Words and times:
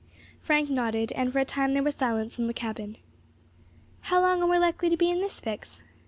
Frank 0.41 0.67
nodded, 0.71 1.11
and 1.11 1.31
for 1.31 1.37
a 1.37 1.45
time 1.45 1.73
there 1.75 1.83
was 1.83 1.93
silence 1.93 2.39
in 2.39 2.47
the 2.47 2.55
cabin. 2.55 2.97
"How 3.99 4.19
long 4.19 4.41
are 4.41 4.49
we 4.49 4.57
likely 4.57 4.89
to 4.89 4.97
be 4.97 5.11
in 5.11 5.21
this 5.21 5.39
fix?" 5.39 5.83